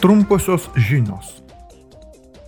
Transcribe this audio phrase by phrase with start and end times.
[0.00, 1.42] Trumposios žinios.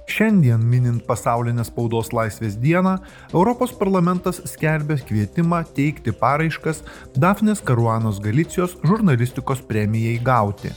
[0.09, 2.95] Šiandien minint pasaulinę spaudos laisvės dieną,
[3.35, 6.81] Europos parlamentas skelbė kvietimą teikti paraiškas
[7.13, 10.73] Dafnės Karuanos Galicijos žurnalistikos premijai gauti.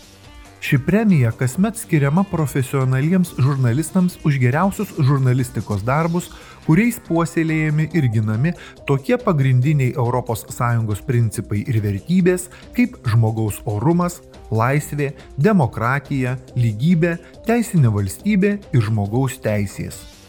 [0.63, 6.32] Ši premija kasmet skiriama profesionaliems žurnalistams už geriausius žurnalistikos darbus,
[6.66, 8.55] kuriais puoselėjami ir ginami
[8.89, 18.82] tokie pagrindiniai ES principai ir vertybės kaip žmogaus orumas, laisvė, demokratija, lygybė, teisinė valstybė ir
[18.82, 20.25] žmogaus teisės.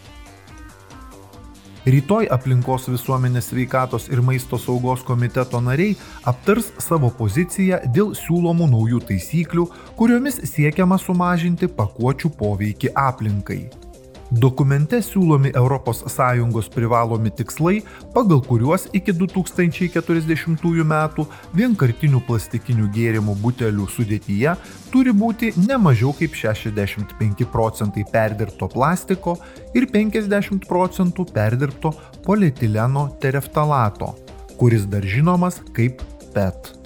[1.86, 5.92] Rytoj aplinkos visuomenės sveikatos ir maisto saugos komiteto nariai
[6.26, 13.85] aptars savo poziciją dėl siūlomų naujų taisyklių, kuriomis siekiama sumažinti pakuočių poveikį aplinkai.
[14.30, 17.76] Dokumente siūlomi ES privalomi tikslai,
[18.14, 24.56] pagal kuriuos iki 2040 metų vienkartinių plastikinių gėrimų butelių sudėtyje
[24.90, 29.36] turi būti ne mažiau kaip 65 procentai perdirbto plastiko
[29.74, 31.94] ir 50 procentų perdirbto
[32.26, 34.16] polietileno tereftalato,
[34.58, 36.02] kuris dar žinomas kaip
[36.34, 36.85] PET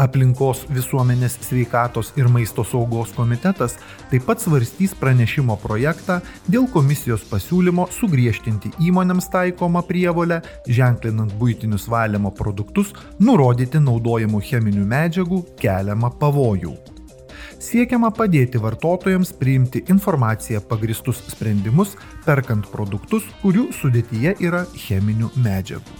[0.00, 3.76] aplinkos visuomenės sveikatos ir maisto saugos komitetas
[4.10, 12.32] taip pat svarstys pranešimo projektą dėl komisijos pasiūlymo sugriežtinti įmonėms taikomą prievolę, ženklinant būtinius valymo
[12.36, 16.74] produktus, nurodyti naudojimų cheminių medžiagų keliamą pavojų.
[17.60, 21.92] Siekiama padėti vartotojams priimti informaciją pagristus sprendimus,
[22.24, 25.99] perkant produktus, kurių sudėtyje yra cheminių medžiagų.